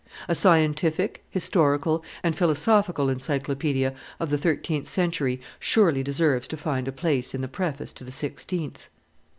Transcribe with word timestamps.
A 0.27 0.33
scientific, 0.33 1.23
historical, 1.29 2.03
and 2.23 2.35
philosophical 2.35 3.07
encyclopaedia 3.07 3.93
of 4.19 4.31
the 4.31 4.37
thirteenth 4.39 4.87
century 4.87 5.39
surely 5.59 6.01
deserves 6.01 6.47
to 6.47 6.57
find 6.57 6.87
a 6.87 6.91
place 6.91 7.35
in 7.35 7.41
the 7.41 7.47
preface 7.47 7.93
to 7.93 8.03
the 8.03 8.11
sixteenth. 8.11 8.87